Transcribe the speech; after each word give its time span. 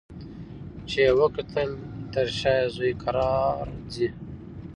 چي 0.89 0.99
یې 1.05 1.11
وکتل 1.21 1.69
تر 2.13 2.27
شا 2.39 2.55
زوی 2.75 2.89
یې 2.95 2.99
کرار 3.03 3.65
ځي 3.93 4.07